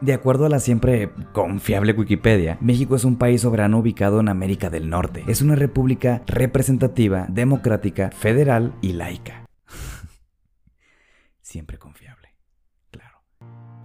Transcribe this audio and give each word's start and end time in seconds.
De 0.00 0.12
acuerdo 0.12 0.44
a 0.44 0.50
la 0.50 0.60
siempre 0.60 1.10
confiable 1.32 1.92
Wikipedia, 1.92 2.58
México 2.60 2.96
es 2.96 3.04
un 3.04 3.16
país 3.16 3.40
soberano 3.40 3.78
ubicado 3.78 4.20
en 4.20 4.28
América 4.28 4.68
del 4.68 4.90
Norte. 4.90 5.24
Es 5.26 5.40
una 5.40 5.54
república 5.54 6.22
representativa, 6.26 7.26
democrática, 7.30 8.10
federal 8.10 8.74
y 8.82 8.92
laica. 8.92 9.46
siempre 11.40 11.78
confiable. 11.78 12.25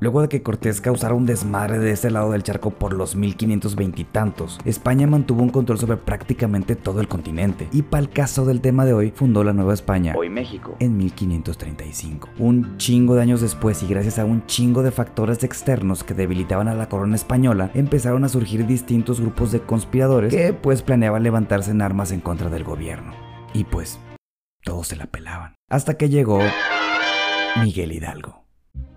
Luego 0.01 0.23
de 0.23 0.29
que 0.29 0.41
Cortés 0.41 0.81
causara 0.81 1.13
un 1.13 1.27
desmadre 1.27 1.77
de 1.77 1.91
este 1.91 2.09
lado 2.09 2.31
del 2.31 2.41
charco 2.41 2.71
por 2.71 2.91
los 2.91 3.15
1520 3.15 4.01
y 4.01 4.03
tantos, 4.03 4.57
España 4.65 5.05
mantuvo 5.05 5.43
un 5.43 5.51
control 5.51 5.77
sobre 5.77 5.95
prácticamente 5.95 6.75
todo 6.75 7.01
el 7.01 7.07
continente 7.07 7.69
y 7.71 7.83
para 7.83 8.01
el 8.01 8.09
caso 8.09 8.43
del 8.43 8.61
tema 8.61 8.83
de 8.83 8.93
hoy 8.93 9.11
fundó 9.11 9.43
la 9.43 9.53
Nueva 9.53 9.75
España, 9.75 10.15
hoy 10.17 10.27
México, 10.27 10.75
en 10.79 10.97
1535. 10.97 12.29
Un 12.39 12.77
chingo 12.77 13.13
de 13.13 13.21
años 13.21 13.41
después 13.41 13.83
y 13.83 13.87
gracias 13.87 14.17
a 14.17 14.25
un 14.25 14.43
chingo 14.47 14.81
de 14.81 14.89
factores 14.89 15.43
externos 15.43 16.03
que 16.03 16.15
debilitaban 16.15 16.67
a 16.67 16.73
la 16.73 16.89
corona 16.89 17.15
española, 17.15 17.69
empezaron 17.75 18.23
a 18.23 18.29
surgir 18.29 18.65
distintos 18.65 19.21
grupos 19.21 19.51
de 19.51 19.61
conspiradores 19.61 20.33
que 20.33 20.51
pues 20.51 20.81
planeaban 20.81 21.21
levantarse 21.21 21.69
en 21.69 21.83
armas 21.83 22.11
en 22.11 22.21
contra 22.21 22.49
del 22.49 22.63
gobierno. 22.63 23.13
Y 23.53 23.65
pues, 23.65 23.99
todos 24.63 24.87
se 24.87 24.95
la 24.95 25.05
pelaban. 25.05 25.53
Hasta 25.69 25.93
que 25.93 26.09
llegó 26.09 26.39
Miguel 27.61 27.91
Hidalgo. 27.91 28.40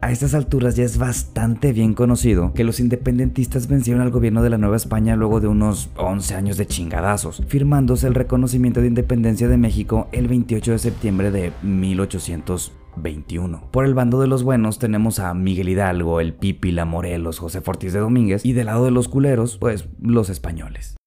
A 0.05 0.11
estas 0.11 0.35
alturas 0.35 0.77
ya 0.77 0.85
es 0.85 0.99
bastante 0.99 1.73
bien 1.73 1.95
conocido 1.95 2.53
que 2.53 2.63
los 2.63 2.79
independentistas 2.79 3.69
vencieron 3.69 4.03
al 4.03 4.11
gobierno 4.11 4.43
de 4.43 4.51
la 4.51 4.59
Nueva 4.59 4.77
España 4.77 5.17
luego 5.17 5.41
de 5.41 5.49
unos 5.49 5.89
11 5.97 6.35
años 6.35 6.59
de 6.59 6.67
chingadazos, 6.67 7.43
firmándose 7.49 8.07
el 8.07 8.15
reconocimiento 8.15 8.83
de 8.83 8.89
independencia 8.89 9.49
de 9.49 9.57
México 9.57 10.09
el 10.13 10.29
28 10.29 10.73
de 10.73 10.79
septiembre 10.79 11.31
de 11.31 11.53
1821. 11.63 13.71
Por 13.71 13.87
el 13.87 13.95
bando 13.95 14.21
de 14.21 14.27
los 14.27 14.43
buenos 14.43 14.79
tenemos 14.79 15.21
a 15.21 15.33
Miguel 15.33 15.71
Hidalgo, 15.71 16.21
el 16.21 16.35
Pipi, 16.35 16.71
la 16.71 16.85
Morelos, 16.85 17.39
José 17.39 17.63
Fortis 17.63 17.95
de 17.95 18.01
Domínguez 18.01 18.45
y 18.45 18.53
del 18.53 18.67
lado 18.67 18.85
de 18.85 18.91
los 18.91 19.09
culeros, 19.09 19.57
pues 19.57 19.89
los 20.03 20.29
españoles. 20.29 20.99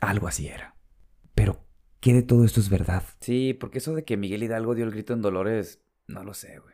Algo 0.00 0.26
así 0.26 0.48
era. 0.48 0.74
Pero, 1.36 1.64
¿qué 2.00 2.12
de 2.12 2.22
todo 2.22 2.44
esto 2.44 2.58
es 2.58 2.70
verdad? 2.70 3.04
Sí, 3.20 3.54
porque 3.54 3.78
eso 3.78 3.94
de 3.94 4.02
que 4.02 4.16
Miguel 4.16 4.42
Hidalgo 4.42 4.74
dio 4.74 4.84
el 4.84 4.90
grito 4.90 5.12
en 5.12 5.22
Dolores, 5.22 5.80
no 6.08 6.24
lo 6.24 6.34
sé, 6.34 6.58
güey. 6.58 6.73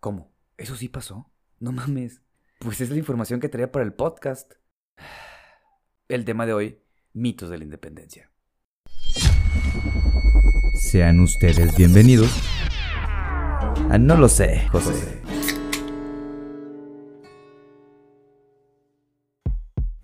¿Cómo? 0.00 0.32
¿Eso 0.56 0.76
sí 0.76 0.88
pasó? 0.88 1.30
No 1.58 1.72
mames. 1.72 2.22
Pues 2.58 2.80
es 2.80 2.90
la 2.90 2.96
información 2.96 3.40
que 3.40 3.48
traía 3.48 3.72
para 3.72 3.84
el 3.84 3.92
podcast. 3.92 4.54
El 6.08 6.24
tema 6.24 6.46
de 6.46 6.52
hoy, 6.52 6.78
mitos 7.12 7.50
de 7.50 7.58
la 7.58 7.64
independencia. 7.64 8.30
Sean 10.74 11.18
ustedes 11.18 11.76
bienvenidos. 11.76 12.30
Ah, 13.90 13.98
no 13.98 14.16
lo 14.16 14.28
sé, 14.28 14.68
José. 14.70 15.22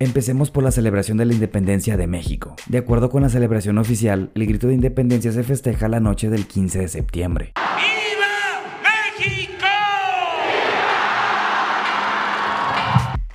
Empecemos 0.01 0.51
por 0.51 0.65
la 0.65 0.73
celebración 0.73 1.19
de 1.19 1.27
la 1.27 1.35
independencia 1.35 1.97
de 1.97 2.09
México. 2.09 2.57
De 2.67 2.79
acuerdo 2.79 3.09
con 3.11 3.23
la 3.23 3.29
celebración 3.29 3.79
oficial, 3.79 4.33
el 4.35 4.47
grito 4.47 4.67
de 4.67 4.75
independencia 4.75 5.31
se 5.31 5.45
festeja 5.45 5.87
la 5.87 6.01
noche 6.01 6.29
del 6.29 6.49
15 6.49 6.81
de 6.81 6.89
septiembre. 6.89 7.53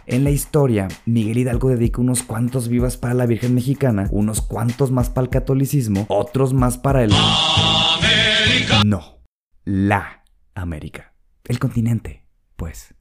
En 0.09 0.23
la 0.23 0.29
historia, 0.29 0.87
Miguel 1.05 1.39
Hidalgo 1.39 1.67
dedica 1.67 1.99
unos 1.99 2.23
cuantos 2.23 2.69
vivas 2.69 2.95
para 2.95 3.13
la 3.13 3.25
Virgen 3.25 3.53
Mexicana, 3.53 4.07
unos 4.11 4.41
cuantos 4.41 4.89
más 4.89 5.09
para 5.09 5.25
el 5.25 5.29
catolicismo, 5.29 6.05
otros 6.07 6.53
más 6.53 6.77
para 6.77 7.03
el... 7.03 7.11
América. 7.13 8.83
No, 8.85 9.21
la 9.65 10.23
América. 10.55 11.13
El 11.43 11.59
continente, 11.59 12.25
pues. 12.55 12.95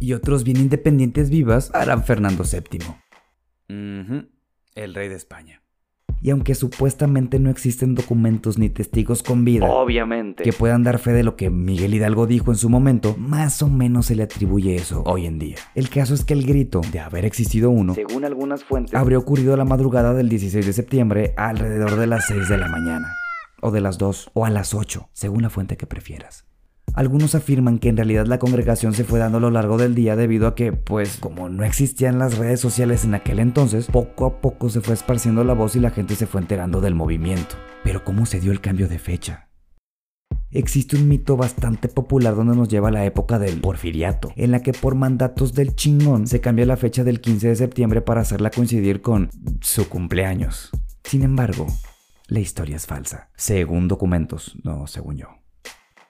Y 0.00 0.14
otros 0.14 0.42
bien 0.42 0.56
independientes 0.56 1.28
vivas 1.28 1.68
para 1.68 2.00
Fernando 2.00 2.44
VII. 2.44 2.80
El 4.74 4.94
rey 4.94 5.08
de 5.10 5.16
España 5.16 5.62
y 6.20 6.30
aunque 6.30 6.54
supuestamente 6.54 7.38
no 7.38 7.50
existen 7.50 7.94
documentos 7.94 8.58
ni 8.58 8.68
testigos 8.68 9.22
con 9.22 9.44
vida, 9.44 9.66
obviamente, 9.66 10.42
que 10.42 10.52
puedan 10.52 10.82
dar 10.82 10.98
fe 10.98 11.12
de 11.12 11.22
lo 11.22 11.36
que 11.36 11.50
Miguel 11.50 11.94
Hidalgo 11.94 12.26
dijo 12.26 12.50
en 12.50 12.56
su 12.56 12.68
momento, 12.68 13.16
más 13.18 13.62
o 13.62 13.68
menos 13.68 14.06
se 14.06 14.16
le 14.16 14.24
atribuye 14.24 14.74
eso 14.74 15.02
hoy 15.06 15.26
en 15.26 15.38
día. 15.38 15.56
El 15.74 15.88
caso 15.88 16.14
es 16.14 16.24
que 16.24 16.34
el 16.34 16.46
grito, 16.46 16.80
de 16.92 17.00
haber 17.00 17.24
existido 17.24 17.70
uno, 17.70 17.94
según 17.94 18.24
algunas 18.24 18.64
fuentes, 18.64 18.94
habría 18.94 19.18
ocurrido 19.18 19.54
a 19.54 19.56
la 19.56 19.64
madrugada 19.64 20.14
del 20.14 20.28
16 20.28 20.66
de 20.66 20.72
septiembre 20.72 21.34
alrededor 21.36 21.96
de 21.96 22.06
las 22.06 22.26
6 22.26 22.48
de 22.48 22.58
la 22.58 22.68
mañana, 22.68 23.08
o 23.60 23.70
de 23.70 23.80
las 23.80 23.98
2, 23.98 24.30
o 24.34 24.44
a 24.44 24.50
las 24.50 24.74
8, 24.74 25.10
según 25.12 25.42
la 25.42 25.50
fuente 25.50 25.76
que 25.76 25.86
prefieras. 25.86 26.47
Algunos 26.98 27.36
afirman 27.36 27.78
que 27.78 27.88
en 27.90 27.96
realidad 27.96 28.26
la 28.26 28.40
congregación 28.40 28.92
se 28.92 29.04
fue 29.04 29.20
dando 29.20 29.38
a 29.38 29.40
lo 29.40 29.52
largo 29.52 29.78
del 29.78 29.94
día 29.94 30.16
debido 30.16 30.48
a 30.48 30.56
que, 30.56 30.72
pues, 30.72 31.18
como 31.18 31.48
no 31.48 31.62
existían 31.62 32.18
las 32.18 32.38
redes 32.38 32.58
sociales 32.58 33.04
en 33.04 33.14
aquel 33.14 33.38
entonces, 33.38 33.86
poco 33.86 34.26
a 34.26 34.40
poco 34.40 34.68
se 34.68 34.80
fue 34.80 34.94
esparciendo 34.94 35.44
la 35.44 35.52
voz 35.54 35.76
y 35.76 35.78
la 35.78 35.92
gente 35.92 36.16
se 36.16 36.26
fue 36.26 36.40
enterando 36.40 36.80
del 36.80 36.96
movimiento. 36.96 37.54
Pero 37.84 38.02
¿cómo 38.04 38.26
se 38.26 38.40
dio 38.40 38.50
el 38.50 38.60
cambio 38.60 38.88
de 38.88 38.98
fecha? 38.98 39.48
Existe 40.50 40.96
un 40.96 41.06
mito 41.06 41.36
bastante 41.36 41.86
popular 41.86 42.34
donde 42.34 42.56
nos 42.56 42.68
lleva 42.68 42.88
a 42.88 42.90
la 42.90 43.04
época 43.04 43.38
del 43.38 43.60
porfiriato, 43.60 44.32
en 44.34 44.50
la 44.50 44.62
que 44.64 44.72
por 44.72 44.96
mandatos 44.96 45.54
del 45.54 45.76
chingón 45.76 46.26
se 46.26 46.40
cambia 46.40 46.66
la 46.66 46.76
fecha 46.76 47.04
del 47.04 47.20
15 47.20 47.46
de 47.46 47.54
septiembre 47.54 48.00
para 48.00 48.22
hacerla 48.22 48.50
coincidir 48.50 49.02
con 49.02 49.30
su 49.60 49.88
cumpleaños. 49.88 50.72
Sin 51.04 51.22
embargo, 51.22 51.68
la 52.26 52.40
historia 52.40 52.74
es 52.74 52.86
falsa, 52.86 53.30
según 53.36 53.86
documentos, 53.86 54.56
no 54.64 54.88
según 54.88 55.18
yo. 55.18 55.28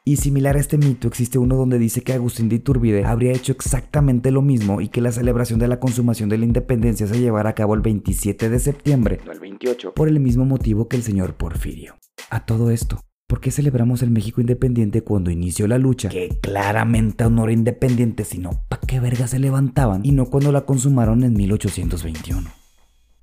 Y 0.09 0.17
similar 0.17 0.57
a 0.57 0.61
este 0.61 0.79
mito 0.79 1.07
existe 1.07 1.37
uno 1.37 1.55
donde 1.55 1.79
dice 1.79 2.01
que 2.01 2.15
Agustín 2.15 2.49
de 2.49 2.57
Iturbide 2.57 3.05
habría 3.05 3.33
hecho 3.33 3.53
exactamente 3.53 4.31
lo 4.31 4.41
mismo 4.41 4.81
y 4.81 4.89
que 4.89 5.03
la 5.03 5.13
celebración 5.13 5.59
de 5.59 5.69
la 5.69 5.81
consumación 5.81 6.31
de 6.31 6.39
la 6.39 6.47
independencia 6.47 7.07
se 7.07 7.21
llevara 7.21 7.51
a 7.51 7.55
cabo 7.55 7.75
el 7.75 7.83
27 7.83 8.49
de 8.49 8.59
septiembre, 8.59 9.21
no 9.27 9.33
el 9.33 9.39
28, 9.39 9.93
por 9.93 10.09
el 10.09 10.19
mismo 10.19 10.47
motivo 10.47 10.89
que 10.89 10.97
el 10.97 11.03
señor 11.03 11.35
Porfirio. 11.35 11.97
A 12.31 12.47
todo 12.47 12.71
esto, 12.71 13.03
¿por 13.27 13.43
qué 13.43 13.51
celebramos 13.51 14.01
el 14.01 14.11
México 14.11 14.41
independiente 14.41 15.03
cuando 15.03 15.31
inició 15.31 15.69
la 15.69 15.77
lucha? 15.77 16.09
Que 16.09 16.39
claramente 16.41 17.29
no 17.29 17.45
era 17.45 17.53
independiente, 17.53 18.25
sino 18.25 18.63
¿pa' 18.71 18.81
qué 18.81 19.01
verga 19.01 19.29
se 19.29 19.39
levantaban? 19.39 20.07
Y 20.07 20.13
no 20.13 20.31
cuando 20.31 20.53
la 20.53 20.63
consumaron 20.63 21.23
en 21.23 21.35
1821. 21.35 22.49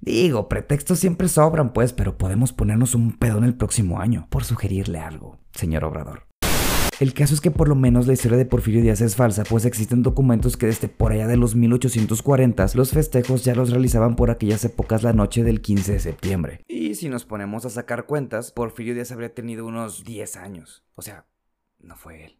Digo, 0.01 0.47
pretextos 0.47 0.99
siempre 0.99 1.29
sobran, 1.29 1.73
pues, 1.73 1.93
pero 1.93 2.19
podemos 2.19 2.53
ponernos 2.53 2.93
un 2.93 3.13
pedo 3.17 3.39
en 3.39 3.43
el 3.43 3.55
próximo 3.55 3.99
año, 3.99 4.27
por 4.29 4.43
sugerirle 4.43 4.99
algo, 4.99 5.39
señor 5.51 5.83
Obrador. 5.83 6.24
El 7.01 7.13
caso 7.13 7.33
es 7.33 7.41
que 7.41 7.51
por 7.51 7.67
lo 7.67 7.75
menos 7.75 8.07
la 8.07 8.13
historia 8.13 8.37
de 8.37 8.45
Porfirio 8.45 8.81
Díaz 8.81 9.01
es 9.01 9.17
falsa, 9.17 9.43
pues 9.43 9.65
existen 9.65 10.01
documentos 10.01 10.55
que 10.55 10.67
desde 10.67 10.87
por 10.87 11.11
allá 11.11 11.27
de 11.27 11.35
los 11.35 11.53
1840 11.53 12.67
los 12.73 12.91
festejos 12.91 13.43
ya 13.43 13.53
los 13.53 13.69
realizaban 13.69 14.15
por 14.15 14.31
aquellas 14.31 14.63
épocas 14.63 15.03
la 15.03 15.11
noche 15.11 15.43
del 15.43 15.59
15 15.59 15.91
de 15.91 15.99
septiembre. 15.99 16.61
Y 16.69 16.95
si 16.95 17.09
nos 17.09 17.25
ponemos 17.25 17.65
a 17.65 17.69
sacar 17.69 18.05
cuentas, 18.05 18.53
Porfirio 18.53 18.93
Díaz 18.93 19.11
habría 19.11 19.33
tenido 19.33 19.65
unos 19.65 20.05
10 20.05 20.37
años. 20.37 20.85
O 20.95 21.01
sea, 21.01 21.25
no 21.79 21.97
fue 21.97 22.23
él. 22.23 22.39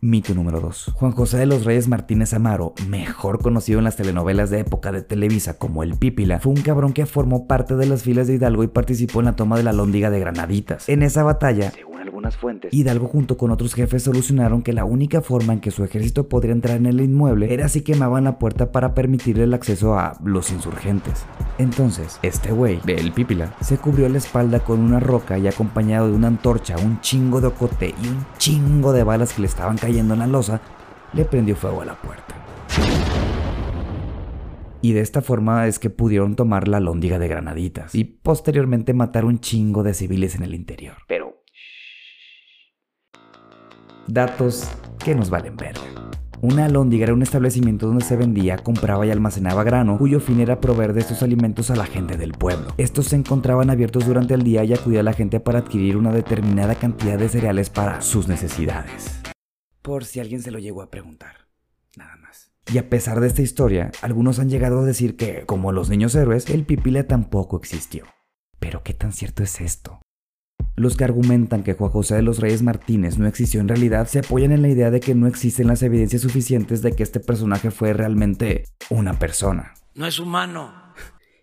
Mito 0.00 0.32
número 0.32 0.60
2. 0.60 0.92
Juan 0.94 1.10
José 1.10 1.38
de 1.38 1.46
los 1.46 1.64
Reyes 1.64 1.88
Martínez 1.88 2.32
Amaro, 2.32 2.74
mejor 2.86 3.42
conocido 3.42 3.80
en 3.80 3.84
las 3.84 3.96
telenovelas 3.96 4.48
de 4.48 4.60
época 4.60 4.92
de 4.92 5.02
Televisa 5.02 5.58
como 5.58 5.82
el 5.82 5.96
Pípila, 5.98 6.38
fue 6.38 6.52
un 6.52 6.62
cabrón 6.62 6.92
que 6.92 7.04
formó 7.04 7.48
parte 7.48 7.74
de 7.74 7.86
las 7.86 8.04
filas 8.04 8.28
de 8.28 8.34
Hidalgo 8.34 8.62
y 8.62 8.68
participó 8.68 9.18
en 9.18 9.24
la 9.24 9.34
toma 9.34 9.56
de 9.56 9.64
la 9.64 9.72
Lóndiga 9.72 10.10
de 10.10 10.20
Granaditas. 10.20 10.88
En 10.88 11.02
esa 11.02 11.24
batalla, 11.24 11.72
algunas 12.00 12.36
fuentes. 12.36 12.72
Hidalgo 12.72 13.06
junto 13.06 13.36
con 13.36 13.50
otros 13.50 13.74
jefes 13.74 14.02
solucionaron 14.02 14.62
que 14.62 14.72
la 14.72 14.84
única 14.84 15.22
forma 15.22 15.52
en 15.52 15.60
que 15.60 15.70
su 15.70 15.84
ejército 15.84 16.28
podría 16.28 16.52
entrar 16.52 16.76
en 16.76 16.86
el 16.86 17.00
inmueble 17.00 17.52
era 17.52 17.68
si 17.68 17.82
quemaban 17.82 18.24
la 18.24 18.38
puerta 18.38 18.72
para 18.72 18.94
permitirle 18.94 19.44
el 19.44 19.54
acceso 19.54 19.98
a 19.98 20.18
los 20.24 20.50
insurgentes. 20.50 21.24
Entonces, 21.58 22.18
este 22.22 22.52
güey, 22.52 22.80
el 22.86 23.12
pípila, 23.12 23.54
se 23.60 23.78
cubrió 23.78 24.08
la 24.08 24.18
espalda 24.18 24.60
con 24.60 24.80
una 24.80 25.00
roca 25.00 25.38
y 25.38 25.48
acompañado 25.48 26.08
de 26.08 26.14
una 26.14 26.28
antorcha, 26.28 26.76
un 26.76 27.00
chingo 27.00 27.40
de 27.40 27.48
ocote 27.48 27.94
y 28.02 28.08
un 28.08 28.26
chingo 28.38 28.92
de 28.92 29.04
balas 29.04 29.32
que 29.32 29.42
le 29.42 29.48
estaban 29.48 29.76
cayendo 29.76 30.14
en 30.14 30.20
la 30.20 30.26
losa, 30.26 30.60
le 31.12 31.24
prendió 31.24 31.56
fuego 31.56 31.82
a 31.82 31.86
la 31.86 31.94
puerta. 31.94 32.34
Y 34.80 34.92
de 34.92 35.00
esta 35.00 35.22
forma 35.22 35.66
es 35.66 35.80
que 35.80 35.90
pudieron 35.90 36.36
tomar 36.36 36.68
la 36.68 36.78
lóndiga 36.78 37.18
de 37.18 37.26
granaditas 37.26 37.94
y 37.96 38.04
posteriormente 38.04 38.94
matar 38.94 39.24
un 39.24 39.40
chingo 39.40 39.82
de 39.82 39.92
civiles 39.92 40.36
en 40.36 40.44
el 40.44 40.54
interior. 40.54 40.94
Pero 41.08 41.27
datos 44.08 44.68
que 44.98 45.14
nos 45.14 45.30
valen 45.30 45.56
ver. 45.56 45.76
Una 46.40 46.66
alóndiga 46.66 47.04
era 47.04 47.14
un 47.14 47.22
establecimiento 47.22 47.86
donde 47.88 48.04
se 48.04 48.16
vendía, 48.16 48.58
compraba 48.58 49.04
y 49.04 49.10
almacenaba 49.10 49.64
grano, 49.64 49.98
cuyo 49.98 50.20
fin 50.20 50.40
era 50.40 50.60
proveer 50.60 50.92
de 50.92 51.00
estos 51.00 51.22
alimentos 51.22 51.70
a 51.70 51.76
la 51.76 51.84
gente 51.84 52.16
del 52.16 52.32
pueblo. 52.32 52.68
Estos 52.78 53.06
se 53.06 53.16
encontraban 53.16 53.70
abiertos 53.70 54.06
durante 54.06 54.34
el 54.34 54.44
día 54.44 54.62
y 54.64 54.72
acudía 54.72 55.02
la 55.02 55.12
gente 55.12 55.40
para 55.40 55.58
adquirir 55.58 55.96
una 55.96 56.12
determinada 56.12 56.76
cantidad 56.76 57.18
de 57.18 57.28
cereales 57.28 57.70
para 57.70 58.00
sus 58.00 58.28
necesidades. 58.28 59.20
Por 59.82 60.04
si 60.04 60.20
alguien 60.20 60.40
se 60.40 60.52
lo 60.52 60.58
llegó 60.58 60.82
a 60.82 60.90
preguntar. 60.90 61.48
Nada 61.96 62.16
más. 62.16 62.52
Y 62.72 62.78
a 62.78 62.88
pesar 62.88 63.20
de 63.20 63.26
esta 63.26 63.42
historia, 63.42 63.90
algunos 64.00 64.38
han 64.38 64.48
llegado 64.48 64.80
a 64.80 64.84
decir 64.84 65.16
que, 65.16 65.44
como 65.44 65.72
los 65.72 65.90
niños 65.90 66.14
héroes, 66.14 66.48
el 66.50 66.64
pipila 66.64 67.04
tampoco 67.04 67.56
existió. 67.56 68.04
Pero 68.60 68.82
¿qué 68.84 68.94
tan 68.94 69.12
cierto 69.12 69.42
es 69.42 69.60
esto? 69.60 70.00
Los 70.78 70.96
que 70.96 71.02
argumentan 71.02 71.64
que 71.64 71.74
Juan 71.74 71.90
José 71.90 72.14
de 72.14 72.22
los 72.22 72.38
Reyes 72.38 72.62
Martínez 72.62 73.18
no 73.18 73.26
existió 73.26 73.60
en 73.60 73.66
realidad 73.66 74.06
se 74.06 74.20
apoyan 74.20 74.52
en 74.52 74.62
la 74.62 74.68
idea 74.68 74.92
de 74.92 75.00
que 75.00 75.12
no 75.12 75.26
existen 75.26 75.66
las 75.66 75.82
evidencias 75.82 76.22
suficientes 76.22 76.82
de 76.82 76.92
que 76.92 77.02
este 77.02 77.18
personaje 77.18 77.72
fue 77.72 77.92
realmente 77.92 78.62
una 78.88 79.18
persona. 79.18 79.74
No 79.96 80.06
es 80.06 80.20
humano. 80.20 80.72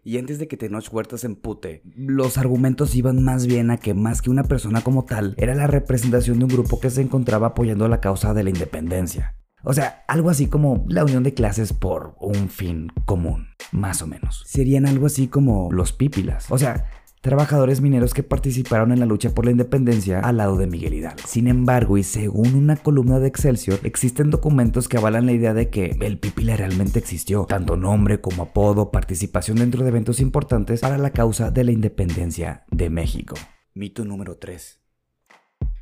Y 0.05 0.19
antes 0.19 0.39
de 0.39 0.47
que 0.47 0.55
Tenoch 0.55 0.87
Huerta 0.89 1.17
se 1.17 1.27
empute, 1.27 1.81
los 1.97 2.37
argumentos 2.37 2.95
iban 2.95 3.21
más 3.25 3.45
bien 3.45 3.71
a 3.71 3.77
que 3.77 3.93
más 3.93 4.21
que 4.21 4.29
una 4.29 4.45
persona 4.45 4.79
como 4.79 5.03
tal, 5.03 5.35
era 5.37 5.53
la 5.53 5.67
representación 5.67 6.39
de 6.39 6.45
un 6.45 6.51
grupo 6.51 6.79
que 6.79 6.89
se 6.89 7.01
encontraba 7.01 7.47
apoyando 7.47 7.89
la 7.89 7.99
causa 7.99 8.33
de 8.33 8.43
la 8.43 8.51
independencia. 8.51 9.35
O 9.65 9.73
sea, 9.73 10.05
algo 10.07 10.29
así 10.29 10.47
como 10.47 10.85
la 10.87 11.03
unión 11.03 11.23
de 11.23 11.33
clases 11.33 11.73
por 11.73 12.15
un 12.21 12.47
fin 12.47 12.87
común, 13.05 13.47
más 13.73 14.01
o 14.01 14.07
menos. 14.07 14.43
Serían 14.45 14.85
algo 14.85 15.07
así 15.07 15.27
como 15.27 15.71
los 15.73 15.91
pípilas. 15.91 16.51
O 16.51 16.57
sea, 16.57 16.85
trabajadores 17.25 17.81
mineros 17.81 18.13
que 18.13 18.21
participaron 18.21 18.91
en 18.91 18.99
la 18.99 19.07
lucha 19.07 19.33
por 19.33 19.45
la 19.45 19.51
independencia 19.51 20.19
al 20.19 20.37
lado 20.37 20.57
de 20.57 20.67
Miguel 20.67 20.93
Hidalgo. 20.93 21.23
Sin 21.25 21.47
embargo, 21.47 21.97
y 21.97 22.03
según 22.03 22.53
una 22.53 22.75
columna 22.75 23.17
de 23.17 23.27
Excelsior, 23.27 23.79
existen 23.81 24.29
documentos 24.29 24.87
que 24.87 24.97
avalan 24.97 25.25
la 25.25 25.31
idea 25.31 25.55
de 25.55 25.71
que 25.71 25.97
el 26.01 26.19
Pípila 26.19 26.55
realmente 26.55 26.99
existió, 26.99 27.45
tanto 27.45 27.77
nombre 27.77 28.21
como 28.21 28.43
apodo, 28.43 28.91
participación 28.91 29.57
dentro 29.57 29.81
de 29.81 29.89
eventos 29.89 30.19
importantes 30.19 30.81
para 30.81 30.99
la 30.99 31.09
causa 31.09 31.49
de 31.49 31.63
la 31.63 31.71
independencia 31.71 32.63
de 32.69 32.91
México. 32.91 33.35
Mito 33.73 34.05
número 34.05 34.37
3. 34.37 34.84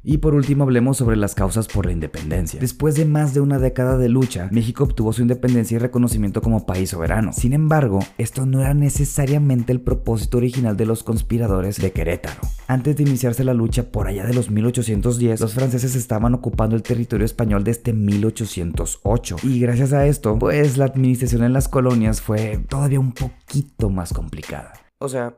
Y 0.06 0.18
por 0.18 0.36
último 0.36 0.66
hablemos 0.66 0.98
sobre 0.98 1.16
las 1.16 1.34
causas 1.34 1.70
por 1.70 1.86
la 1.86 1.94
independencia. 1.94 2.60
Después 2.60 2.96
de 2.96 3.06
más 3.06 3.34
de 3.34 3.40
una 3.40 3.58
década 3.58 3.98
de 3.98 4.10
lucha, 4.10 4.50
México 4.52 4.84
obtuvo 4.84 5.14
su 5.14 5.22
independencia 5.22 5.76
y 5.76 5.80
reconocimiento 5.80 6.42
como 6.42 6.66
país 6.66 6.90
soberano. 6.90 7.32
Sin 7.32 7.54
embargo, 7.54 8.00
esto 8.18 8.46
no 8.46 8.60
era 8.60 8.74
necesariamente 8.74 9.72
el 9.72 9.80
propósito 9.80 10.40
original 10.40 10.76
de 10.76 10.86
los 10.86 11.04
conspiradores 11.04 11.82
de 11.82 11.94
Querétaro. 11.94 12.42
Antes 12.68 12.98
de 12.98 13.04
iniciarse 13.04 13.46
la 13.46 13.54
lucha 13.54 13.92
por 13.92 14.08
allá 14.08 14.26
de 14.26 14.34
los 14.34 14.50
1810, 14.50 15.40
los 15.40 15.54
franceses 15.54 15.96
estaban 15.96 16.34
ocupando 16.34 16.76
el 16.76 16.84
territorio 16.84 17.26
español 17.26 17.64
desde 17.64 17.94
1808. 17.94 19.38
Y 19.44 19.62
gracias 19.62 19.94
a 19.94 20.06
esto, 20.06 20.38
pues 20.38 20.78
la 20.78 20.84
administración 20.84 21.46
en 21.46 21.54
las 21.54 21.70
colonias 21.70 22.20
fue 22.20 22.60
todavía 22.68 23.00
un 23.00 23.14
poquito 23.14 23.90
más 23.90 24.12
complicada. 24.12 24.74
O 24.98 25.08
sea, 25.08 25.38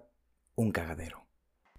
un 0.56 0.72
cagadero 0.72 1.25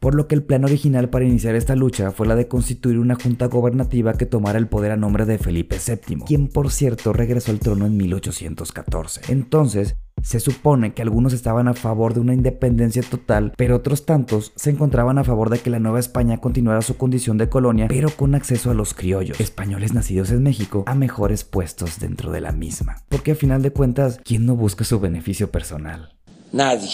por 0.01 0.15
lo 0.15 0.29
que 0.29 0.35
el 0.35 0.43
plan 0.43 0.65
original 0.65 1.09
para 1.09 1.25
iniciar 1.25 1.55
esta 1.55 1.75
lucha 1.75 2.11
fue 2.11 2.27
la 2.27 2.37
de 2.37 2.49
constituir 2.49 2.99
una 2.99 3.15
junta 3.15 3.47
gobernativa 3.47 4.15
que 4.15 4.27
tomara 4.27 4.59
el 4.59 4.69
poder 4.69 4.93
a 4.93 4.97
nombre 4.97 5.25
de 5.25 5.39
Felipe 5.39 5.79
VII, 5.85 6.21
quien 6.27 6.49
por 6.49 6.71
cierto 6.71 7.13
regresó 7.13 7.51
al 7.51 7.61
trono 7.61 7.87
en 7.87 7.97
1814. 7.97 9.33
Entonces, 9.33 9.97
se 10.23 10.41
supone 10.41 10.93
que 10.93 11.03
algunos 11.03 11.33
estaban 11.33 11.69
a 11.69 11.75
favor 11.75 12.15
de 12.15 12.21
una 12.21 12.35
independencia 12.35 13.03
total, 13.03 13.53
pero 13.57 13.77
otros 13.77 14.07
tantos 14.07 14.53
se 14.57 14.71
encontraban 14.71 15.19
a 15.19 15.25
favor 15.25 15.51
de 15.51 15.59
que 15.59 15.71
la 15.71 15.79
Nueva 15.79 16.01
España 16.01 16.39
continuara 16.39 16.83
su 16.83 16.97
condición 16.97 17.39
de 17.39 17.49
colonia, 17.49 17.87
pero 17.89 18.11
con 18.11 18.35
acceso 18.35 18.71
a 18.71 18.75
los 18.75 18.95
criollos, 18.95 19.41
españoles 19.41 19.95
nacidos 19.95 20.31
en 20.31 20.43
México, 20.43 20.85
a 20.87 20.95
mejores 20.95 21.45
puestos 21.45 22.01
dentro 22.01 22.33
de 22.33 22.41
la 22.41 22.53
misma. 22.53 22.97
Porque 23.09 23.33
a 23.33 23.37
final 23.37 23.63
de 23.63 23.71
cuentas, 23.71 24.21
¿quién 24.25 24.47
no 24.47 24.57
busca 24.57 24.85
su 24.85 24.99
beneficio 24.99 25.51
personal? 25.51 26.17
Nadie. 26.53 26.91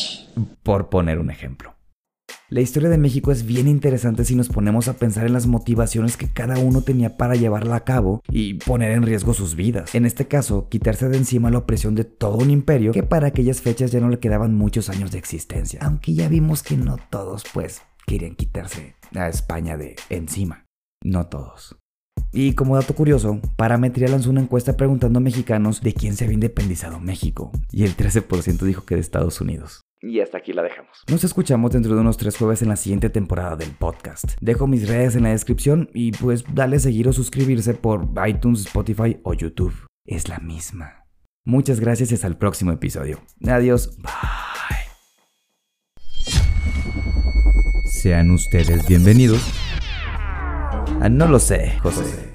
Por 0.63 0.89
poner 0.89 1.19
un 1.19 1.31
ejemplo. 1.31 1.75
La 2.53 2.61
historia 2.61 2.91
de 2.91 2.99
México 2.99 3.33
es 3.33 3.47
bien 3.47 3.67
interesante 3.67 4.27
si 4.27 4.35
nos 4.35 4.51
ponemos 4.51 4.87
a 4.87 4.99
pensar 4.99 5.25
en 5.27 5.33
las 5.33 5.47
motivaciones 5.47 6.19
que 6.19 6.29
cada 6.29 6.59
uno 6.59 6.83
tenía 6.83 7.17
para 7.17 7.35
llevarla 7.35 7.77
a 7.77 7.85
cabo 7.85 8.23
y 8.29 8.53
poner 8.53 8.93
en 8.93 9.05
riesgo 9.05 9.33
sus 9.33 9.55
vidas. 9.55 9.95
En 9.95 10.05
este 10.05 10.29
caso, 10.29 10.69
quitarse 10.69 11.09
de 11.09 11.17
encima 11.17 11.51
la 11.51 11.57
opresión 11.57 11.95
de 11.95 12.05
todo 12.05 12.37
un 12.37 12.51
imperio 12.51 12.93
que 12.93 13.05
para 13.05 13.29
aquellas 13.29 13.63
fechas 13.63 13.91
ya 13.91 14.01
no 14.01 14.11
le 14.11 14.19
quedaban 14.19 14.55
muchos 14.55 14.91
años 14.91 15.13
de 15.13 15.19
existencia. 15.19 15.81
Aunque 15.83 16.13
ya 16.13 16.29
vimos 16.29 16.63
que 16.63 16.77
no 16.77 16.99
todos, 17.09 17.45
pues, 17.55 17.81
querían 18.07 18.35
quitarse 18.35 18.97
a 19.15 19.31
España 19.31 19.79
de 19.79 19.97
encima. 20.11 20.67
No 21.03 21.29
todos. 21.29 21.79
Y 22.35 22.53
como 22.53 22.77
dato 22.77 22.95
curioso, 22.95 23.41
Parametría 23.57 24.09
lanzó 24.09 24.29
una 24.29 24.43
encuesta 24.43 24.77
preguntando 24.77 25.21
a 25.21 25.23
mexicanos 25.23 25.81
de 25.81 25.95
quién 25.95 26.17
se 26.17 26.25
había 26.25 26.35
independizado 26.35 27.01
México, 27.01 27.51
y 27.71 27.85
el 27.85 27.97
13% 27.97 28.59
dijo 28.67 28.85
que 28.85 28.97
de 28.97 29.01
Estados 29.01 29.41
Unidos. 29.41 29.81
Y 30.03 30.21
hasta 30.21 30.39
aquí 30.39 30.53
la 30.53 30.63
dejamos. 30.63 31.05
Nos 31.09 31.23
escuchamos 31.23 31.71
dentro 31.71 31.95
de 31.95 32.01
unos 32.01 32.17
tres 32.17 32.37
jueves 32.37 32.61
en 32.63 32.69
la 32.69 32.77
siguiente 32.77 33.09
temporada 33.09 33.55
del 33.55 33.71
podcast. 33.71 34.33
Dejo 34.41 34.67
mis 34.67 34.89
redes 34.89 35.15
en 35.15 35.23
la 35.23 35.31
descripción 35.31 35.91
y 35.95 36.11
pues 36.11 36.45
dale 36.53 36.81
seguir 36.81 37.09
o 37.09 37.13
suscribirse 37.13 37.75
por 37.75 38.09
iTunes, 38.27 38.67
Spotify 38.67 39.21
o 39.23 39.33
YouTube. 39.35 39.75
Es 40.05 40.29
la 40.29 40.39
misma. 40.39 41.07
Muchas 41.45 41.79
gracias 41.79 42.11
y 42.11 42.15
hasta 42.15 42.27
el 42.27 42.37
próximo 42.37 42.73
episodio. 42.73 43.21
Adiós. 43.47 43.97
Bye. 43.99 44.13
Sean 47.85 48.33
ustedes 48.33 48.87
bienvenidos. 48.89 49.41
Ah, 51.01 51.09
no 51.09 51.29
lo 51.29 51.39
sé, 51.39 51.79
José. 51.81 52.32